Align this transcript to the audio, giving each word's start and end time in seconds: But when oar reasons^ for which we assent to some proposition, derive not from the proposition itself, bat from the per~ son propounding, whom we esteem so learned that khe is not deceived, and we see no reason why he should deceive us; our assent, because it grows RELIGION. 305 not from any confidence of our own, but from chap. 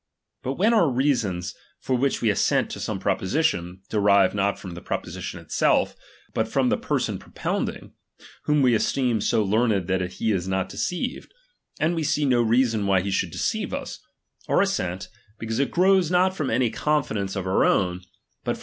But 0.41 0.53
when 0.53 0.73
oar 0.73 0.91
reasons^ 0.91 1.53
for 1.79 1.95
which 1.95 2.23
we 2.23 2.31
assent 2.31 2.71
to 2.71 2.79
some 2.79 2.97
proposition, 2.99 3.81
derive 3.91 4.33
not 4.33 4.57
from 4.57 4.73
the 4.73 4.81
proposition 4.81 5.39
itself, 5.39 5.95
bat 6.33 6.47
from 6.47 6.69
the 6.69 6.77
per~ 6.77 6.97
son 6.97 7.19
propounding, 7.19 7.91
whom 8.45 8.63
we 8.63 8.73
esteem 8.73 9.21
so 9.21 9.43
learned 9.43 9.85
that 9.87 10.01
khe 10.13 10.31
is 10.31 10.47
not 10.47 10.69
deceived, 10.69 11.31
and 11.79 11.93
we 11.93 12.01
see 12.03 12.25
no 12.25 12.41
reason 12.41 12.87
why 12.87 13.01
he 13.01 13.11
should 13.11 13.29
deceive 13.29 13.75
us; 13.75 13.99
our 14.47 14.61
assent, 14.63 15.07
because 15.37 15.59
it 15.59 15.69
grows 15.69 16.09
RELIGION. 16.09 16.13
305 16.31 16.31
not 16.31 16.35
from 16.35 16.49
any 16.49 16.71
confidence 16.71 17.35
of 17.35 17.45
our 17.45 17.63
own, 17.63 18.01
but 18.43 18.57
from 18.57 18.59
chap. 18.59 18.59